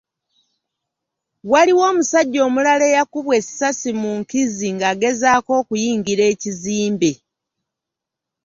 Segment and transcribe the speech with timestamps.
[1.51, 7.11] Waliwo omusajja omulala eyakubwa essasi mu nkizi ng’agezaako okuyingira ekizimbe.